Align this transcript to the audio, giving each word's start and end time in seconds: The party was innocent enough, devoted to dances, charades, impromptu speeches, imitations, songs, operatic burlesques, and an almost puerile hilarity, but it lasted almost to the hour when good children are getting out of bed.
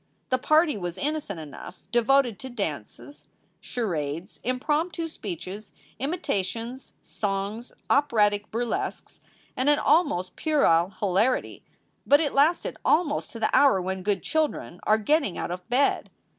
The 0.29 0.39
party 0.39 0.77
was 0.79 0.97
innocent 0.97 1.39
enough, 1.39 1.83
devoted 1.91 2.39
to 2.39 2.49
dances, 2.49 3.27
charades, 3.59 4.39
impromptu 4.43 5.05
speeches, 5.05 5.73
imitations, 5.99 6.93
songs, 7.03 7.71
operatic 7.87 8.49
burlesques, 8.49 9.21
and 9.55 9.69
an 9.69 9.77
almost 9.77 10.35
puerile 10.35 10.89
hilarity, 10.99 11.61
but 12.07 12.19
it 12.19 12.33
lasted 12.33 12.77
almost 12.83 13.29
to 13.33 13.39
the 13.39 13.55
hour 13.55 13.79
when 13.79 14.01
good 14.01 14.23
children 14.23 14.79
are 14.87 14.97
getting 14.97 15.37
out 15.37 15.51
of 15.51 15.69
bed. 15.69 16.09